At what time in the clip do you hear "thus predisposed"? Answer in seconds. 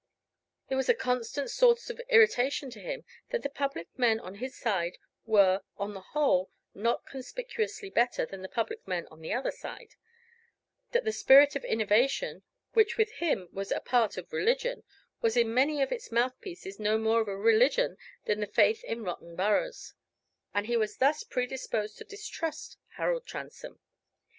20.97-21.99